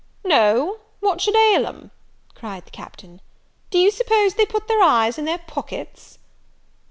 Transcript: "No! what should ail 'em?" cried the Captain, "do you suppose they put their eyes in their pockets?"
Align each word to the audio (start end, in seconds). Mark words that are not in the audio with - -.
"No! 0.25 0.79
what 0.99 1.21
should 1.21 1.35
ail 1.35 1.67
'em?" 1.67 1.91
cried 2.33 2.65
the 2.65 2.71
Captain, 2.71 3.21
"do 3.69 3.77
you 3.77 3.91
suppose 3.91 4.33
they 4.33 4.47
put 4.47 4.67
their 4.67 4.81
eyes 4.81 5.19
in 5.19 5.25
their 5.25 5.37
pockets?" 5.37 6.17